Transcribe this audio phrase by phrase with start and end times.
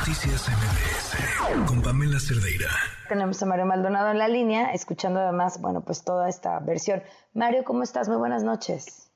[0.00, 2.70] Noticias MBS con Pamela Cerdeira.
[3.06, 7.02] Tenemos a Mario Maldonado en la línea, escuchando además, bueno, pues toda esta versión.
[7.34, 8.08] Mario, ¿cómo estás?
[8.08, 9.12] Muy buenas noches.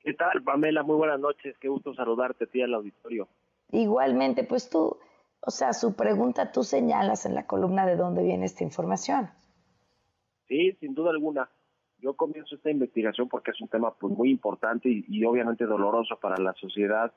[0.00, 0.82] ¿Qué tal, Pamela?
[0.82, 1.56] Muy buenas noches.
[1.60, 3.28] Qué gusto saludarte a ti al auditorio.
[3.70, 4.98] Igualmente, pues tú,
[5.40, 9.30] o sea, su pregunta, tú señalas en la columna de dónde viene esta información.
[10.48, 11.48] Sí, sin duda alguna.
[11.98, 16.42] Yo comienzo esta investigación porque es un tema pues, muy importante y obviamente doloroso para
[16.42, 17.12] la sociedad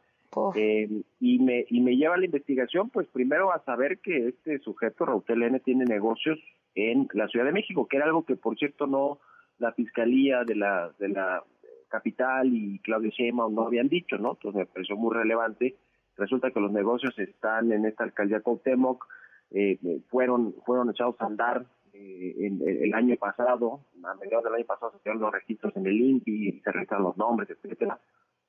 [0.56, 0.90] eh,
[1.20, 5.06] y, me, y me lleva a la investigación, pues primero a saber que este sujeto,
[5.06, 6.40] Rautel N, tiene negocios
[6.76, 9.20] en la Ciudad de México, que era algo que, por cierto, no
[9.58, 11.44] la Fiscalía de la, de la
[11.90, 14.34] capital y Claudia Sheinbaum no habían dicho, ¿no?
[14.34, 15.78] Entonces me pareció muy relevante.
[16.18, 19.08] Resulta que los negocios están en esta alcaldía Cuauhtémoc,
[19.52, 24.66] eh, fueron, fueron echados a andar eh, en, el año pasado, a mediados del año
[24.66, 28.00] pasado se hicieron los registros en el INPI, se registraron los nombres, etcétera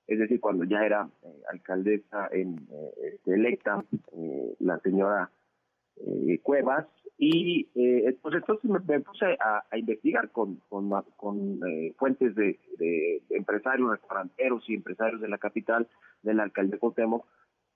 [0.08, 3.84] es decir, cuando ya era eh, alcaldesa en, eh, este, electa
[4.16, 5.30] eh, la señora
[6.44, 6.86] Cuevas,
[7.18, 7.64] y
[8.22, 10.88] pues entonces me, puse a, investigar con, con,
[11.96, 12.56] fuentes de,
[13.30, 15.88] empresarios, restauranteros y empresarios de la capital,
[16.22, 17.26] del alcalde Cotemo,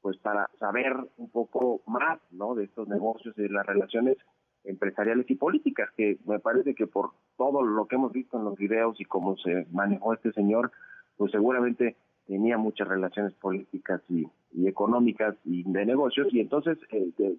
[0.00, 2.54] pues para saber un poco más ¿no?
[2.54, 4.16] de estos negocios y de las relaciones
[4.62, 8.56] empresariales y políticas, que me parece que por todo lo que hemos visto en los
[8.56, 10.70] videos y cómo se manejó este señor,
[11.16, 14.26] pues seguramente tenía muchas relaciones políticas y,
[14.66, 17.32] económicas y de negocios y entonces eh,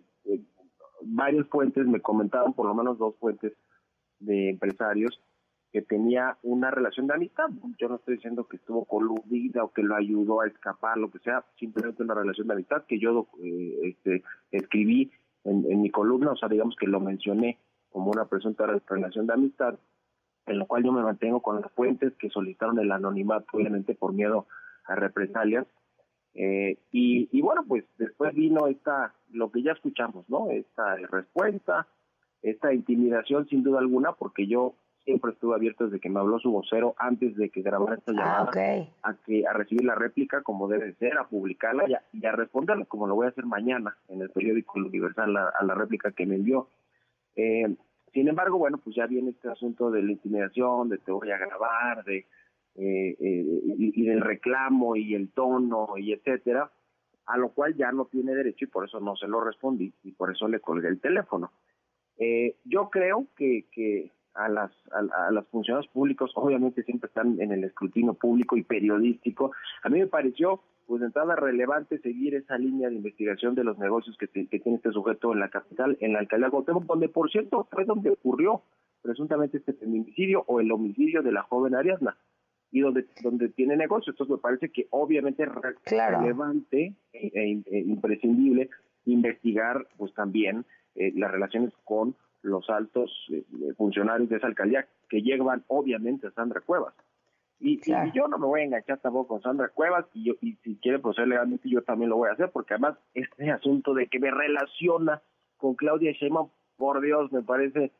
[1.01, 3.53] varias fuentes me comentaron, por lo menos dos fuentes
[4.19, 5.19] de empresarios,
[5.71, 7.49] que tenía una relación de amistad.
[7.79, 11.19] Yo no estoy diciendo que estuvo coludida o que lo ayudó a escapar, lo que
[11.19, 15.11] sea, simplemente una relación de amistad que yo eh, este, escribí
[15.43, 17.57] en, mi columna, o sea, digamos que lo mencioné
[17.89, 19.77] como una presunta relación de amistad,
[20.45, 24.13] en lo cual yo me mantengo con las fuentes que solicitaron el anonimato, obviamente por
[24.13, 24.45] miedo
[24.87, 25.65] represalias.
[26.35, 30.49] Eh, y, bueno, pues después vino esta, lo que ya escuchamos, ¿no?
[30.49, 31.87] Esta respuesta,
[32.41, 36.51] esta intimidación sin duda alguna, porque yo siempre estuve abierto desde que me habló su
[36.51, 40.67] vocero antes de que grabara esta ah, llamada a que a recibir la réplica como
[40.67, 44.29] debe ser, a publicarla y a, responderla como lo voy a hacer mañana en el
[44.29, 46.69] periódico Universal a, la réplica que me envió.
[47.35, 47.75] Eh,
[48.13, 51.37] sin embargo, bueno, pues ya viene este asunto de la intimidación, de te voy a
[51.37, 52.27] grabar, de
[52.75, 53.45] eh, eh,
[53.77, 56.71] y, del reclamo y el tono y etcétera,
[57.27, 60.11] a lo cual ya no tiene derecho y por eso no se lo respondí y
[60.13, 61.51] por eso le colgué el teléfono.
[62.17, 67.51] Eh, yo creo que, que a las a, las funcionarios públicos obviamente siempre están en
[67.51, 69.51] el escrutinio público y periodístico.
[69.83, 73.77] A mí me pareció pues de entrada relevante seguir esa línea de investigación de los
[73.77, 77.29] negocios que, tiene este sujeto en la capital, en la alcaldía de Guatemala, donde por
[77.29, 78.63] cierto fue donde ocurrió
[79.03, 82.17] presuntamente este feminicidio o el homicidio de la joven Ariadna
[82.73, 84.11] y donde, donde tiene negocio.
[84.11, 85.49] Entonces me parece que obviamente es
[85.85, 88.69] relevante e, e, e, imprescindible
[89.05, 93.43] investigar pues también eh, las relaciones con los altos eh,
[93.77, 96.95] funcionarios de esa alcaldía que llevan obviamente a Sandra Cuevas.
[97.59, 97.79] Y,
[98.13, 100.99] yo no me voy a enganchar tampoco con Sandra Cuevas y, yo, y si quiere
[100.99, 104.31] proceder legalmente yo también lo voy a hacer porque además este asunto de que me
[104.31, 105.21] relaciona
[105.57, 107.91] con Claudia Sheinbaum, por Dios, me parece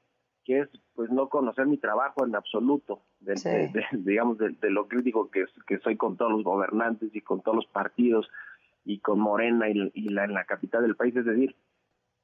[0.44, 5.46] que es pues no conocer mi trabajo en absoluto, de, digamos, de, lo crítico que,
[5.68, 8.30] que soy con todos los gobernantes y con todos los partidos
[8.86, 11.56] y con Morena y, la, en la capital del país, es decir,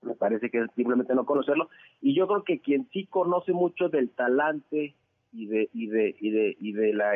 [0.02, 1.70] me parece que es simplemente no conocerlo.
[2.02, 4.96] Y yo creo que quien sí conoce mucho del talante
[5.32, 7.14] y de, y de, y de, y de la,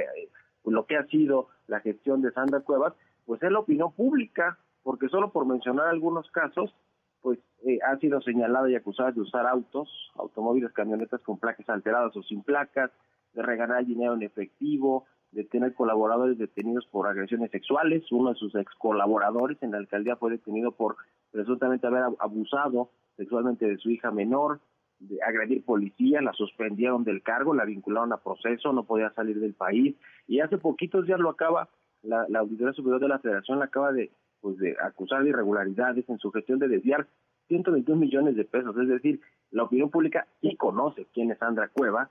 [0.66, 2.94] lo que ha sido la gestión de Sandra Cuevas,
[3.26, 6.74] pues es la opinión pública, porque solo por mencionar algunos casos,
[7.22, 12.16] pues eh, ha sido señalada y acusada de usar autos, automóviles, camionetas con placas alteradas
[12.18, 12.92] o sin placas,
[13.34, 18.04] de regalar dinero en efectivo, de tener colaboradores detenidos por agresiones sexuales.
[18.12, 20.96] Uno de sus ex colaboradores en la alcaldía fue detenido por
[21.32, 24.60] presuntamente haber abusado sexualmente de su hija menor,
[25.00, 29.54] de agredir policía, la suspendieron del cargo, la vincularon a proceso, no podía salir del
[29.54, 29.96] país.
[30.28, 31.70] Y hace poquitos días lo acaba,
[32.04, 34.12] la, Auditoría Superior de la Federación la acaba de
[34.42, 37.08] pues de acusar de irregularidades en su gestión de desviar
[37.47, 38.76] 121 millones de pesos.
[38.78, 39.22] Es decir,
[39.52, 42.09] la opinión pública sí conoce quién es Sandra Cueva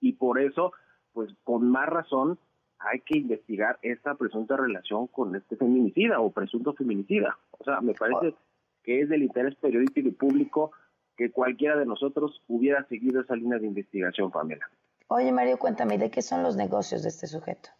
[0.00, 0.72] y por eso,
[1.12, 2.38] pues con más razón,
[2.78, 7.38] hay que investigar esta presunta relación con este feminicida o presunto feminicida.
[7.58, 8.34] O sea, me parece
[8.82, 10.72] que es del interés periodístico y público
[11.16, 14.68] que cualquiera de nosotros hubiera seguido esa línea de investigación, Pamela.
[15.08, 17.70] Oye, Mario, cuéntame, ¿de qué son los negocios de este sujeto?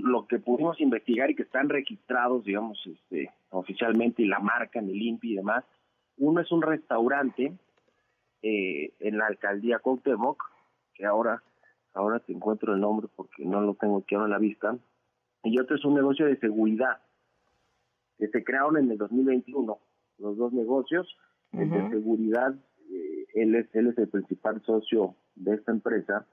[0.00, 4.88] lo que pudimos investigar y que están registrados, digamos, este, oficialmente y la marca en
[4.88, 5.64] el INPI y demás,
[6.18, 7.52] uno es un restaurante
[8.42, 10.42] eh, en la alcaldía Cuauhtémoc,
[10.94, 11.42] que ahora,
[11.94, 14.76] ahora te encuentro el nombre porque no lo tengo aquí ahora en la vista,
[15.44, 17.00] y otro es un negocio de seguridad,
[18.18, 19.78] que se crearon en el 2021,
[20.18, 21.16] los dos negocios,
[21.52, 22.54] el de seguridad,
[22.90, 26.26] eh, él, es, él es el principal socio de esta empresa.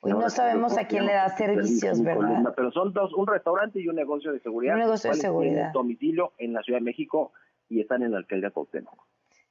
[0.00, 2.52] Hoy no sabemos a quién le da servicios, ¿verdad?
[2.56, 4.74] pero son dos, un restaurante y un negocio de seguridad.
[4.74, 5.72] Un negocio de seguridad.
[5.72, 7.32] domicilio en la Ciudad de México
[7.68, 9.07] y están en la alcaldía Cuauhtémoc.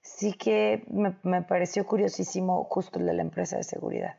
[0.07, 4.15] Sí que me, pareció curiosísimo justo el de la empresa de seguridad.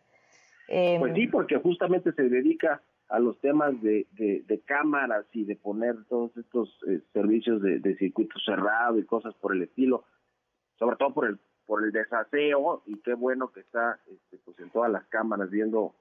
[0.66, 5.56] pues sí, em, porque justamente se dedica a los temas de, de, cámaras y de
[5.56, 10.04] poner todos estos eh, servicios de, de circuito cerrado y cosas por el estilo,
[10.78, 11.38] sobre todo por el
[11.68, 15.94] por el desaseo y qué bueno que está este, pues en todas las cámaras viendo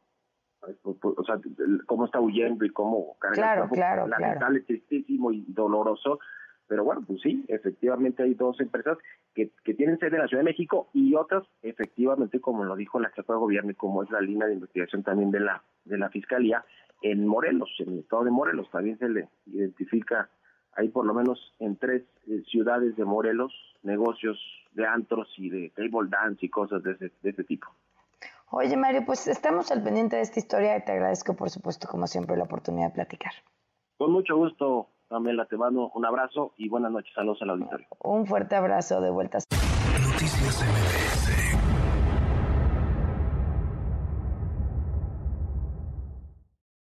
[0.61, 1.39] pues, pues, o sea,
[1.85, 6.19] cómo está huyendo y cómo carga claro, claro, lamentable, tristísimo y doloroso.
[6.67, 8.97] Pero bueno, pues sí, efectivamente hay dos empresas
[9.33, 12.99] que, que tienen sede en la Ciudad de México y otras, efectivamente, como lo dijo
[12.99, 15.97] la jefa de gobierno y como es la línea de investigación también de la de
[15.97, 16.65] la Fiscalía,
[17.01, 20.29] en Morelos, en el estado de Morelos, también se le identifica
[20.77, 24.37] hay por lo menos en tres eh, ciudades de Morelos negocios
[24.73, 27.67] de antros y de table dance y cosas de ese, de ese tipo.
[28.51, 32.07] Oye, Mario, pues estamos al pendiente de esta historia y te agradezco, por supuesto, como
[32.07, 33.31] siempre, la oportunidad de platicar.
[33.97, 37.13] Con mucho gusto, Pamela, te mando un abrazo y buenas noches.
[37.13, 37.87] Saludos al auditorio.
[38.03, 39.39] Un fuerte abrazo de vuelta.
[40.01, 41.56] Noticias MBS